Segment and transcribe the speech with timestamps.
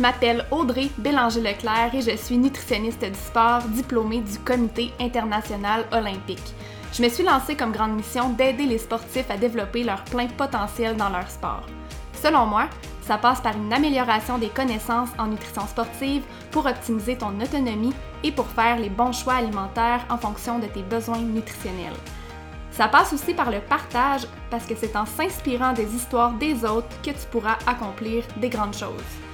[0.00, 6.54] Je m'appelle Audrey Bélanger-Leclerc et je suis nutritionniste du sport diplômée du Comité international olympique.
[6.94, 10.96] Je me suis lancée comme grande mission d'aider les sportifs à développer leur plein potentiel
[10.96, 11.66] dans leur sport.
[12.14, 12.70] Selon moi,
[13.02, 17.92] ça passe par une amélioration des connaissances en nutrition sportive pour optimiser ton autonomie
[18.24, 22.00] et pour faire les bons choix alimentaires en fonction de tes besoins nutritionnels.
[22.70, 26.88] Ça passe aussi par le partage parce que c'est en s'inspirant des histoires des autres
[27.02, 29.29] que tu pourras accomplir des grandes choses.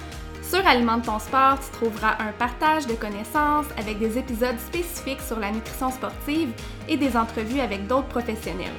[0.49, 5.39] Sur Alimente ton sport, tu trouveras un partage de connaissances avec des épisodes spécifiques sur
[5.39, 6.53] la nutrition sportive
[6.87, 8.71] et des entrevues avec d'autres professionnels.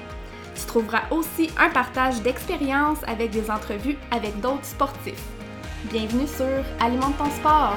[0.55, 5.23] Tu trouveras aussi un partage d'expériences avec des entrevues avec d'autres sportifs.
[5.93, 7.77] Bienvenue sur Alimente ton sport!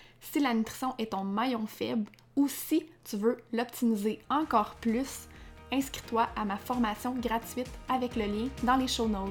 [0.21, 5.27] si la nutrition est ton maillon faible ou si tu veux l'optimiser encore plus,
[5.71, 9.29] inscris-toi à ma formation gratuite avec le lien dans les show notes.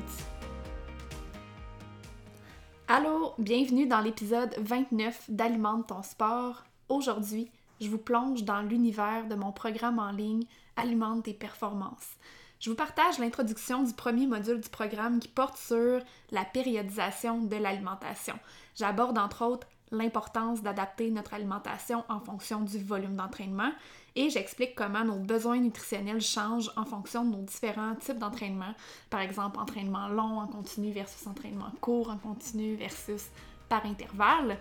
[2.89, 6.65] Allô, bienvenue dans l'épisode 29 d'Alimente ton sport.
[6.89, 10.43] Aujourd'hui, je vous plonge dans l'univers de mon programme en ligne
[10.77, 12.17] Alimente tes performances.
[12.59, 17.57] Je vous partage l'introduction du premier module du programme qui porte sur la périodisation de
[17.57, 18.39] l'alimentation.
[18.75, 23.71] J'aborde entre autres l'importance d'adapter notre alimentation en fonction du volume d'entraînement
[24.17, 28.75] et j'explique comment nos besoins nutritionnels changent en fonction de nos différents types d'entraînement.
[29.09, 33.31] Par exemple, entraînement long en continu versus entraînement court en continu versus
[33.69, 34.59] par intervalle.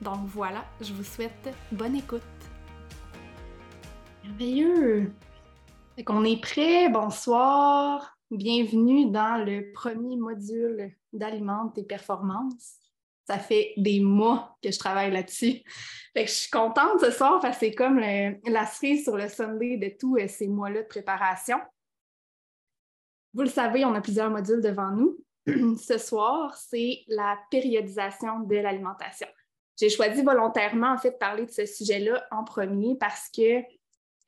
[0.00, 2.22] Donc voilà, je vous souhaite bonne écoute.
[4.24, 5.12] Merveilleux!
[5.96, 12.76] Fait qu'on est prêt, bonsoir, bienvenue dans le premier module d'Alimente et Performances
[13.26, 15.62] ça fait des mois que je travaille là-dessus.
[16.16, 19.96] je suis contente ce soir parce que c'est comme la cerise sur le Sunday de
[19.98, 21.58] tous euh, ces mois-là de préparation.
[23.34, 25.18] Vous le savez, on a plusieurs modules devant nous.
[25.78, 29.28] ce soir, c'est la périodisation de l'alimentation.
[29.78, 33.62] J'ai choisi volontairement, en fait, de parler de ce sujet-là en premier parce que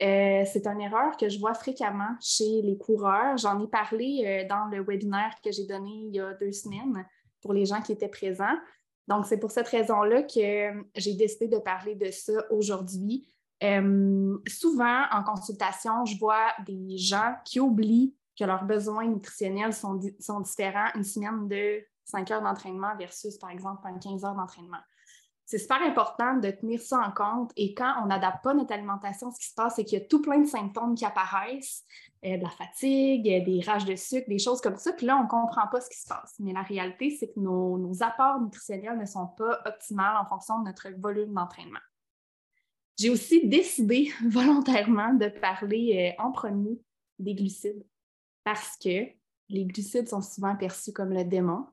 [0.03, 3.37] euh, c'est une erreur que je vois fréquemment chez les coureurs.
[3.37, 7.07] J'en ai parlé euh, dans le webinaire que j'ai donné il y a deux semaines
[7.41, 8.57] pour les gens qui étaient présents.
[9.09, 13.29] Donc, c'est pour cette raison-là que euh, j'ai décidé de parler de ça aujourd'hui.
[13.63, 19.95] Euh, souvent, en consultation, je vois des gens qui oublient que leurs besoins nutritionnels sont,
[19.95, 24.81] différents une semaine de 5 heures d'entraînement versus, par exemple, 15 heures d'entraînement.
[25.47, 29.31] C'est super important de tenir ça en compte et quand on n'adapte pas notre alimentation,
[29.31, 31.85] ce qui se passe, c'est qu'il y a tout plein de symptômes qui apparaissent,
[32.25, 35.19] euh, de la fatigue, euh, des rages de sucre, des choses comme ça, puis là,
[35.19, 36.37] on ne comprend pas ce qui se passe.
[36.39, 40.65] Mais la réalité, c'est que nos, apports nutritionnels ne sont pas optimaux en fonction de
[40.65, 41.81] notre volume d'entraînement.
[42.99, 46.81] J'ai aussi décidé volontairement de parler euh, en premier
[47.19, 47.85] des glucides
[48.43, 49.07] parce que
[49.51, 51.67] les glucides sont souvent perçus comme le démon.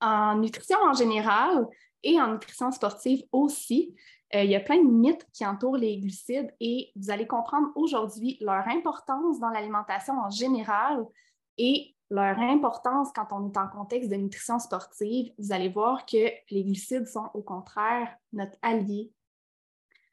[0.00, 1.68] En nutrition en général,
[2.02, 3.94] et en nutrition sportive aussi.
[4.34, 7.68] Euh, il y a plein de mythes qui entourent les glucides et vous allez comprendre
[7.74, 11.04] aujourd'hui leur importance dans l'alimentation en général
[11.58, 15.32] et leur importance quand on est en contexte de nutrition sportive.
[15.38, 19.12] Vous allez voir que les glucides sont au contraire notre allié.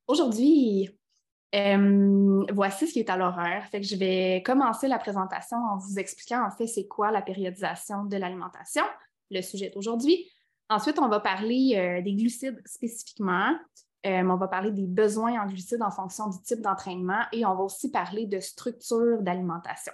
[0.08, 0.90] Aujourd'hui,
[1.56, 3.18] euh, voici ce qui est à
[3.72, 8.04] que je vais commencer la présentation en vous expliquant en fait c'est quoi la périodisation
[8.04, 8.84] de l'alimentation,
[9.32, 10.30] le sujet d'aujourd'hui.
[10.70, 13.58] Ensuite, on va parler euh, des glucides spécifiquement.
[14.06, 17.56] Euh, on va parler des besoins en glucides en fonction du type d'entraînement et on
[17.56, 19.94] va aussi parler de structure d'alimentation.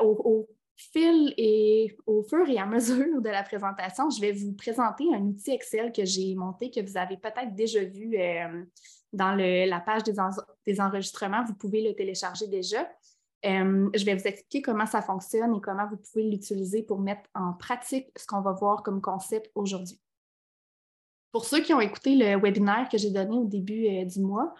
[0.00, 5.04] Au, fil et au fur et à mesure de la présentation, je vais vous présenter
[5.14, 8.64] un outil Excel que j'ai monté, que vous avez peut-être déjà vu euh,
[9.12, 11.44] dans la page des enregistrements.
[11.44, 12.88] Vous pouvez le télécharger déjà.
[13.46, 17.22] Euh, je vais vous expliquer comment ça fonctionne et comment vous pouvez l'utiliser pour mettre
[17.34, 19.98] en pratique ce qu'on va voir comme concept aujourd'hui.
[21.32, 24.52] Pour ceux qui ont écouté le webinaire que j'ai donné au début euh, du mois,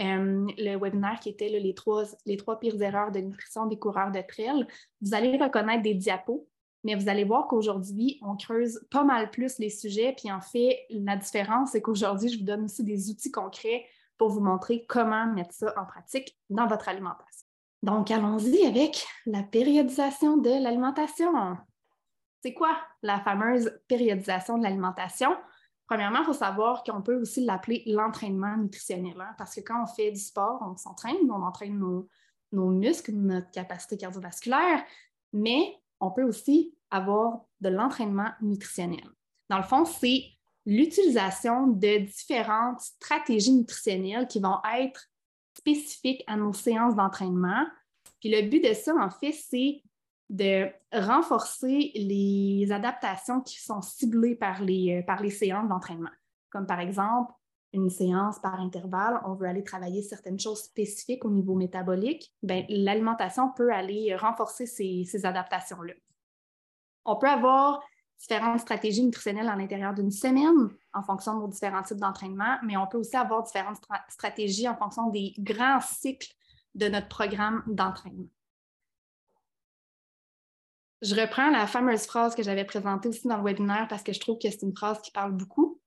[0.00, 4.10] euh, le webinaire qui était les, trois, les trois pires erreurs de nutrition des coureurs
[4.10, 4.66] de trail,
[5.00, 6.48] vous allez reconnaître des diapos
[6.82, 10.14] Mais vous allez voir qu'aujourd'hui, on creuse pas mal plus les sujets.
[10.16, 13.84] Puis en fait, la différence, c'est qu'aujourd'hui, je vous donne aussi des outils concrets
[14.16, 17.43] pour vous montrer comment mettre ça en pratique dans votre alimentation.
[17.84, 21.34] Donc, allons-y avec la périodisation de l'alimentation.
[22.40, 25.36] C'est quoi la fameuse périodisation de l'alimentation?
[25.86, 29.86] Premièrement, il faut savoir qu'on peut aussi l'appeler l'entraînement nutritionnel, hein, parce que quand on
[29.86, 32.08] fait du sport, on s'entraîne, on entraîne nos,
[32.52, 34.82] nos, muscles, notre capacité cardiovasculaire,
[35.34, 39.10] mais on peut aussi avoir de l'entraînement nutritionnel.
[39.50, 40.24] Dans le fond, c'est
[40.64, 45.10] l'utilisation de différentes stratégies nutritionnelles qui vont être
[45.64, 47.66] spécifiques à nos séances d'entraînement.
[48.20, 49.82] Puis le but de ça, en fait, c'est
[50.28, 56.10] de renforcer les adaptations qui sont ciblées par les, euh, par les séances d'entraînement.
[56.50, 57.32] Comme par exemple,
[57.72, 62.64] une séance par intervalle, on veut aller travailler certaines choses spécifiques au niveau métabolique, ben,
[62.68, 65.94] l'alimentation peut aller renforcer ces, ces adaptations-là.
[67.04, 67.82] On peut avoir
[68.18, 72.76] différentes stratégies nutritionnelles à l'intérieur d'une semaine en fonction de nos différents types d'entraînement, mais
[72.76, 76.32] on peut aussi avoir différentes stratégies en fonction des grands cycles
[76.74, 78.28] de notre programme d'entraînement.
[81.02, 84.20] Je reprends la fameuse phrase que j'avais présentée aussi dans le webinaire parce que je
[84.20, 85.78] trouve que c'est une phrase qui parle beaucoup.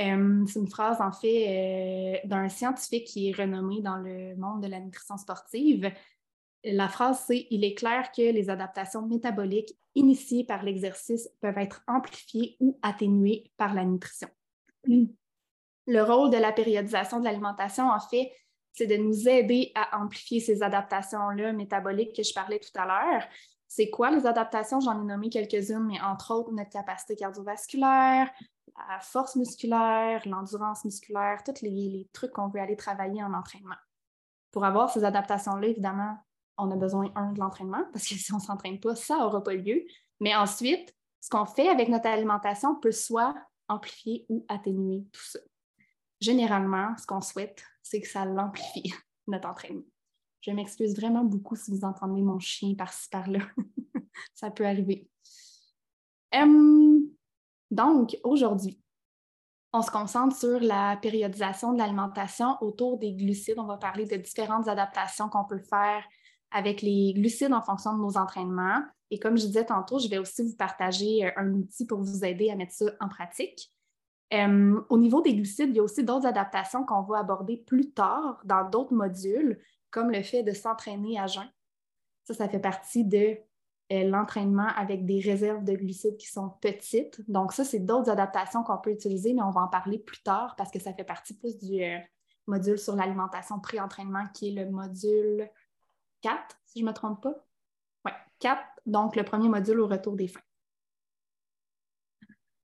[0.00, 4.62] Euh, c'est une phrase, en fait, euh, d'un scientifique qui est renommé dans le monde
[4.62, 5.92] de la nutrition sportive.
[6.64, 11.82] La phrase, c'est Il est clair que les adaptations métaboliques initiées par l'exercice peuvent être
[11.86, 14.28] amplifiées ou atténuées par la nutrition.
[14.86, 18.32] Le rôle de la périodisation de l'alimentation, en fait,
[18.72, 23.22] c'est de nous aider à amplifier ces adaptations-là métaboliques que je parlais tout à l'heure.
[23.68, 24.80] C'est quoi les adaptations?
[24.80, 28.30] J'en ai nommé quelques-unes, mais entre autres, notre capacité cardiovasculaire,
[28.88, 33.76] la force musculaire, l'endurance musculaire, tous les, trucs qu'on veut aller travailler en entraînement.
[34.50, 36.16] Pour avoir ces adaptations-là, évidemment,
[36.56, 39.42] on a besoin, un, de l'entraînement, parce que si on ne s'entraîne pas, ça n'aura
[39.42, 39.84] pas lieu.
[40.20, 43.34] Mais ensuite, ce qu'on fait avec notre alimentation peut soit
[43.68, 45.38] amplifier ou atténuer tout ça.
[46.20, 48.92] Généralement, ce qu'on souhaite, c'est que ça l'amplifie,
[49.26, 49.84] notre entraînement.
[50.40, 53.40] Je m'excuse vraiment beaucoup si vous entendez mon chien par-ci, par-là.
[54.34, 55.08] ça peut arriver.
[57.70, 58.78] donc, aujourd'hui,
[59.72, 63.58] on se concentre sur la périodisation de l'alimentation autour des glucides.
[63.58, 66.04] On va parler de différentes adaptations qu'on peut faire
[66.54, 68.80] avec les glucides en fonction de nos entraînements.
[69.10, 72.24] Et comme je disais tantôt, je vais aussi vous partager euh, un outil pour vous
[72.24, 73.70] aider à mettre ça en pratique.
[74.32, 78.40] au niveau des glucides, il y a aussi d'autres adaptations qu'on va aborder plus tard
[78.44, 79.60] dans d'autres modules
[79.90, 81.48] comme le fait de s'entraîner à jeun.
[82.24, 83.36] Ça, ça fait partie de
[83.92, 87.20] euh, l'entraînement avec des réserves de glucides qui sont petites.
[87.28, 90.54] Donc, ça, c'est d'autres adaptations qu'on peut utiliser, mais on va en parler plus tard
[90.56, 91.98] parce que ça fait partie plus du euh,
[92.46, 95.48] module sur l'alimentation pré-entraînement qui est le module
[96.24, 97.34] 4, si je ne me trompe pas.
[98.06, 100.40] Oui, 4, donc le premier module au retour des fins.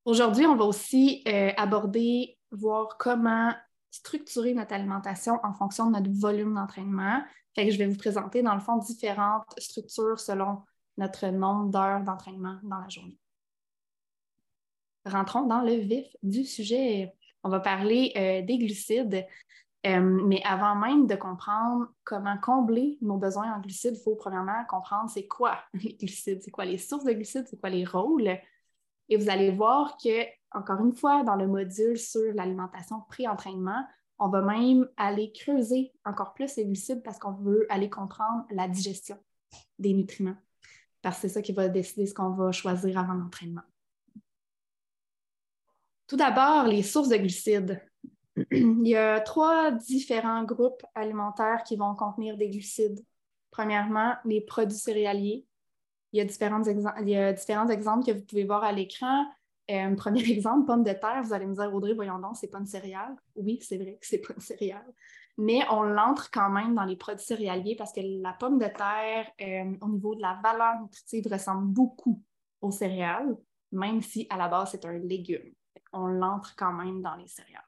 [0.06, 3.54] Aujourd'hui, on va aussi euh, aborder, voir comment
[3.90, 7.22] structurer notre alimentation en fonction de notre volume d'entraînement.
[7.54, 10.62] Je vais vous présenter, dans le fond, différentes structures selon
[10.96, 13.18] notre nombre d'heures d'entraînement dans la journée.
[15.04, 17.12] Rentrons dans le vif du sujet.
[17.42, 19.26] On va parler euh, des glucides,
[19.86, 24.64] euh, mais avant même de comprendre comment combler nos besoins en glucides, il faut premièrement
[24.68, 28.38] comprendre c'est quoi les glucides, c'est quoi les sources de glucides, c'est quoi les rôles.
[29.08, 33.84] Et vous allez voir que encore une fois, dans le module sur l'alimentation pré-entraînement,
[34.18, 38.68] on va même aller creuser encore plus les glucides parce qu'on veut aller comprendre la
[38.68, 39.16] digestion
[39.78, 40.36] des nutriments.
[41.00, 43.62] Parce que c'est ça qui va décider ce qu'on va choisir avant l'entraînement.
[46.06, 47.80] Tout d'abord, les sources de glucides.
[48.50, 53.04] Il y a trois différents groupes alimentaires qui vont contenir des glucides.
[53.50, 55.46] Premièrement, les produits céréaliers.
[56.12, 59.26] Il y a différents, il y a différents exemples que vous pouvez voir à l'écran.
[59.70, 62.58] Euh, premier exemple, pomme de terre, vous allez me dire, Audrey, voyons donc, c'est pas
[62.58, 63.14] une céréale.
[63.36, 64.92] Oui, c'est vrai que c'est pas une céréale.
[65.38, 69.30] Mais on l'entre quand même dans les produits céréaliers parce que la pomme de terre,
[69.40, 72.22] euh, au niveau de la valeur nutritive, ressemble beaucoup
[72.60, 73.36] aux céréales,
[73.72, 75.54] même si à la base, c'est un légume.
[75.92, 77.62] On l'entre quand même dans les céréales.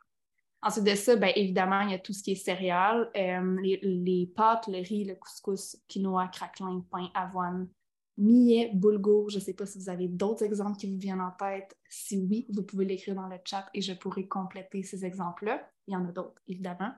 [0.63, 4.33] Ensuite de ça, bien, évidemment, il y a tout ce qui est céréales, euh, les,
[4.35, 7.69] pâtes, le riz, le couscous, quinoa, craquelin, pain, avoine,
[8.17, 9.29] millet, boulgour.
[9.29, 11.77] Je ne sais pas si vous avez d'autres exemples qui vous viennent en tête.
[11.89, 15.69] Si oui, vous pouvez l'écrire dans le chat et je pourrai compléter ces exemples-là.
[15.89, 16.93] Il y en a d'autres, évidemment.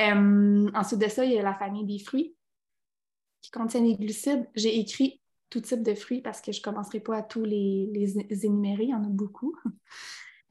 [0.00, 2.34] Euh, ensuite de ça, il y a la famille des fruits
[3.42, 4.48] qui contiennent les glucides.
[4.56, 5.20] J'ai écrit
[5.50, 8.90] tout type de fruits parce que je ne commencerai pas à tous les, énumérer, il
[8.90, 9.56] y en a beaucoup.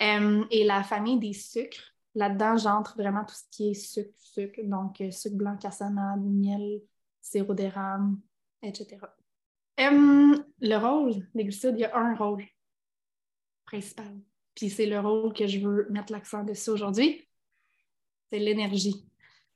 [0.01, 1.90] Euh, et la famille des sucres.
[2.15, 6.81] Là-dedans, j'entre vraiment tout ce qui est sucre, sucre, donc euh, sucre blanc, cassonade, miel,
[7.21, 8.17] sirop d'érable,
[8.61, 8.97] etc.
[9.77, 12.43] le rôle des glucides, il y a un rôle
[13.65, 14.19] principal.
[14.55, 17.27] Puis c'est le rôle que je veux mettre l'accent dessus aujourd'hui.
[18.29, 19.07] C'est l'énergie.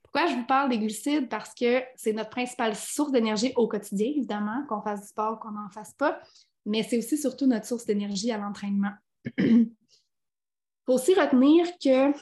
[0.02, 1.28] Pourquoi je vous parle des glucides?
[1.28, 5.52] Parce que c'est notre principale source d'énergie au quotidien, évidemment, qu'on fasse du sport, qu'on
[5.52, 6.22] n'en fasse pas,
[6.66, 8.94] mais c'est aussi surtout notre source d'énergie à l'entraînement.
[9.38, 9.72] Il
[10.86, 12.14] faut aussi retenir que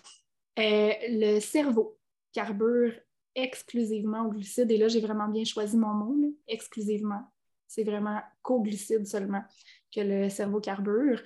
[0.59, 1.97] euh, le cerveau
[2.31, 2.93] carbure
[3.35, 6.15] exclusivement aux glucides, et là j'ai vraiment bien choisi mon mot,
[6.47, 7.31] exclusivement.
[7.67, 9.43] C'est vraiment qu'aux glucides seulement
[9.93, 11.21] que le cerveau carbure.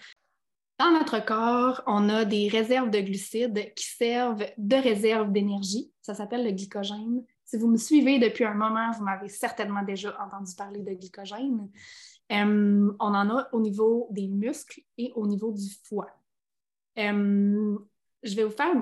[0.79, 5.91] Dans notre corps, on a des réserves de glucides qui servent de réserve d'énergie.
[6.01, 7.25] Ça s'appelle le glycogène.
[7.45, 11.69] Si vous me suivez depuis un moment, vous m'avez certainement déjà entendu parler de glycogène.
[12.31, 16.11] Euh, on en a au niveau des muscles et au niveau du foie.
[16.99, 17.77] Euh,
[18.23, 18.73] je vais vous faire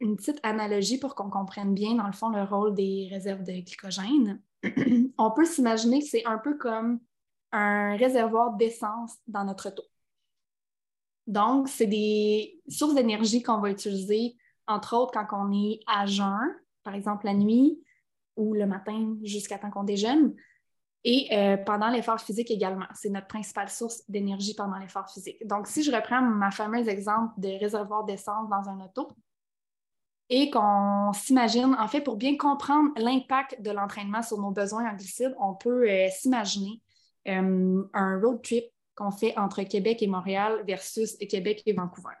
[0.00, 3.52] une petite, analogie pour qu'on comprenne bien, dans le fond, le rôle des réserves de
[3.52, 4.42] glycogène.
[5.18, 7.00] on peut s'imaginer que c'est un peu comme
[7.52, 9.82] un réservoir d'essence dans notre auto.
[11.26, 14.36] Donc, c'est des sources d'énergie qu'on va utiliser,
[14.66, 17.80] entre autres, quand on est à jeun, par exemple la nuit
[18.36, 20.34] ou le matin jusqu'à temps qu'on déjeune,
[21.04, 22.86] et euh, pendant l'effort physique également.
[22.94, 25.44] C'est notre principale source d'énergie pendant l'effort physique.
[25.46, 29.08] Donc, si je reprends ma fameuse exemple de réservoir d'essence dans un auto,
[30.28, 34.94] et qu'on s'imagine, en fait, pour bien comprendre l'impact de l'entraînement sur nos besoins en
[34.94, 36.80] glucides, on peut euh, s'imaginer
[37.28, 42.14] euh, un road trip qu'on fait entre Québec et Montréal versus Québec et Vancouver.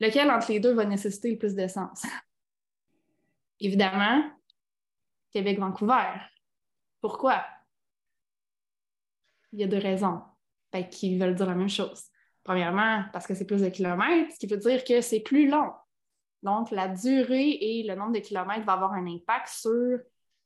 [0.00, 2.02] Lequel entre les deux va nécessiter le plus d'essence?
[3.60, 4.22] Évidemment,
[5.32, 6.20] Québec-Vancouver.
[7.00, 7.44] Pourquoi?
[9.52, 10.22] Il y a deux raisons
[10.90, 12.04] qui veulent dire la même chose.
[12.44, 15.72] Premièrement, parce que c'est plus de kilomètres, ce qui veut dire que c'est plus long.
[16.42, 19.70] Donc, la durée et le nombre de kilomètres va avoir un impact sur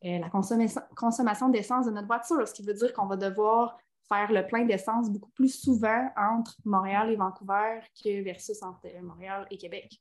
[0.05, 4.31] euh, la consommation d'essence de notre voiture, ce qui veut dire qu'on va devoir faire
[4.33, 9.57] le plein d'essence beaucoup plus souvent entre Montréal et Vancouver que versus entre Montréal et
[9.57, 10.01] Québec.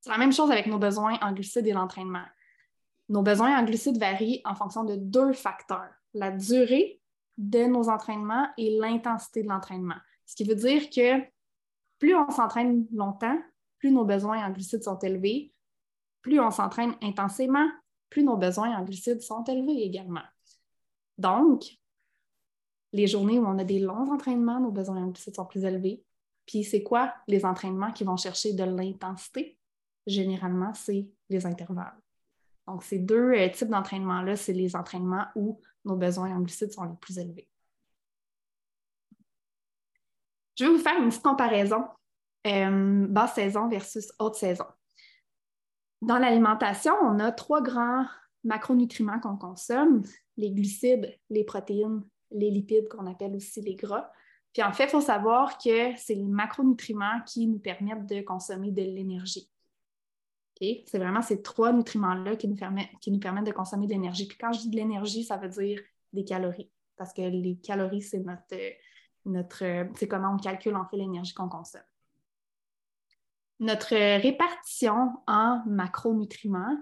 [0.00, 2.24] C'est la même chose avec nos besoins en glucides et l'entraînement.
[3.12, 6.98] Nos besoins en glucides varient en fonction de deux facteurs, la durée
[7.36, 9.98] de nos entraînements et l'intensité de l'entraînement.
[10.24, 11.22] Ce qui veut dire que
[11.98, 13.38] plus on s'entraîne longtemps,
[13.78, 15.52] plus nos besoins en glucides sont élevés,
[16.22, 17.68] plus on s'entraîne intensément,
[18.08, 20.24] plus nos besoins en glucides sont élevés également.
[21.18, 21.64] Donc,
[22.94, 26.02] les journées où on a des longs entraînements, nos besoins en glucides sont plus élevés.
[26.46, 29.58] Puis c'est quoi les entraînements qui vont chercher de l'intensité?
[30.06, 32.01] Généralement, c'est les intervalles.
[32.72, 36.84] Donc, ces deux euh, types d'entraînements-là, c'est les entraînements où nos besoins en glucides sont
[36.84, 37.48] les plus élevés.
[40.58, 41.84] Je vais vous faire une petite comparaison
[42.46, 44.64] euh, basse saison versus haute saison.
[46.00, 48.06] Dans l'alimentation, on a trois grands
[48.42, 50.02] macronutriments qu'on consomme,
[50.36, 52.02] les glucides, les protéines
[52.34, 54.10] les lipides qu'on appelle aussi les gras.
[54.52, 58.70] Puis en fait, il faut savoir que c'est les macronutriments qui nous permettent de consommer
[58.70, 59.51] de l'énergie.
[60.86, 64.26] C'est vraiment ces trois nutriments-là qui, nous permettent, de consommer de l'énergie.
[64.26, 65.80] Puis quand je dis de l'énergie, ça veut dire
[66.12, 66.70] des calories.
[66.96, 68.54] Parce que les calories, c'est notre,
[69.24, 69.64] notre
[69.96, 71.82] c'est comment on calcule en fait l'énergie qu'on consomme.
[73.60, 76.76] Notre répartition en macronutriments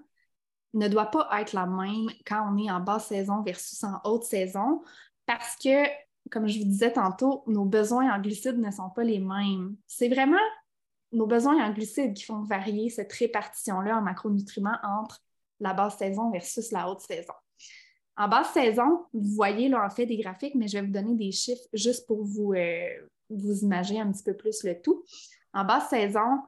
[0.74, 4.24] ne doit pas être la même quand on est en basse saison versus en haute
[4.24, 4.82] saison
[5.26, 5.86] parce que,
[6.30, 9.76] comme je vous disais tantôt, nos besoins en glucides ne sont pas les mêmes.
[9.86, 10.38] C'est vraiment
[11.12, 15.20] nos besoins en glucides qui font varier cette répartition-là en macronutriments entre
[15.58, 17.34] la basse saison versus la haute saison.
[18.16, 21.14] En basse saison, vous voyez là en fait des graphiques, mais je vais vous donner
[21.14, 22.88] des chiffres juste pour vous, euh,
[23.28, 25.04] vous imaginer un petit peu plus le tout.
[25.52, 26.40] En basse saison,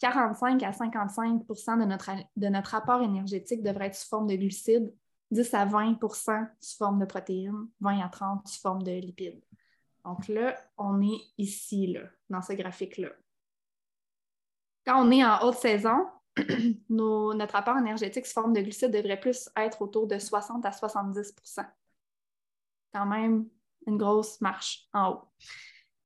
[0.00, 4.92] 45 à 55 de notre, de notre apport énergétique devrait être sous forme de glucides
[5.30, 9.42] 10 à 20% sous forme de protéines, 20 à 30 sous forme de lipides.
[10.04, 13.08] Donc là, on est ici, là, dans ce graphique-là.
[14.86, 16.06] Quand on est en haute saison,
[16.88, 21.66] notre apport énergétique sous forme de glucides devrait plus être autour de 60 à 70%
[22.92, 23.46] Quand même
[23.86, 25.22] une grosse marche en haut.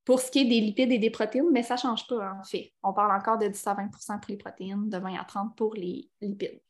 [0.04, 2.44] Pour ce qui est des lipides et des protéines, mais ça ne change pas en
[2.44, 2.72] fait.
[2.82, 5.74] On parle encore de 10 à 20% pour les protéines, de 20 à 30 pour
[5.74, 6.60] les lipides.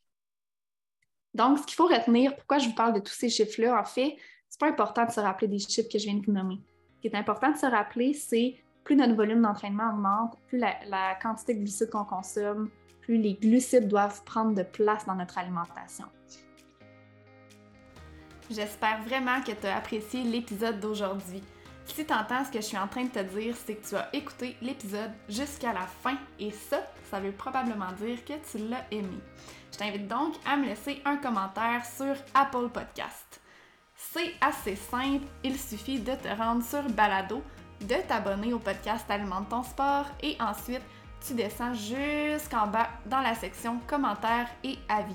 [1.35, 4.17] Donc, ce qu'il faut retenir, pourquoi je vous parle de tous ces chiffres-là, en fait,
[4.49, 6.61] c'est pas important de se rappeler des chiffres que je viens de vous nommer.
[6.97, 8.57] Ce qui est important de se rappeler, c'est
[8.89, 12.71] plus notre volume d'entraînement augmente, plus la, quantité de glucides qu'on consomme,
[13.03, 16.07] plus les glucides doivent prendre de place dans notre alimentation.
[18.51, 21.43] J'espère vraiment que tu as apprécié l'épisode d'aujourd'hui.
[21.85, 23.95] Si tu entends ce que je suis en train de te dire, c'est que tu
[23.95, 26.81] as écouté l'épisode jusqu'à la fin et ça,
[27.11, 29.21] ça veut probablement dire que tu l'as aimé.
[29.71, 33.43] Je t'invite donc à me laisser un commentaire sur Apple Podcast.
[33.95, 37.43] C'est assez simple, il suffit de te rendre sur Balado,
[37.81, 40.83] de t'abonner au podcast Alimente ton sport et ensuite
[41.27, 45.15] tu descends jusqu'en bas dans la section commentaires et avis.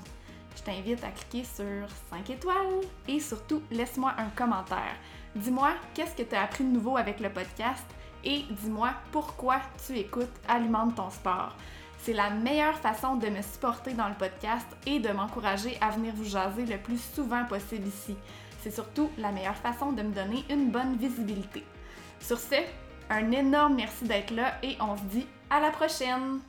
[0.56, 4.96] Je t'invite à cliquer sur 5 étoiles et surtout laisse-moi un commentaire.
[5.34, 7.84] Dis-moi qu'est-ce que tu as appris de nouveau avec le podcast
[8.24, 11.56] et dis-moi pourquoi tu écoutes Alimente ton sport.
[11.98, 16.12] C'est la meilleure façon de me supporter dans le podcast et de m'encourager à venir
[16.14, 18.16] vous jaser le plus souvent possible ici.
[18.62, 21.64] C'est surtout la meilleure façon de me donner une bonne visibilité.
[22.26, 22.54] Sur ce,
[23.10, 26.40] un énorme merci d'être là et on se dit à la prochaine!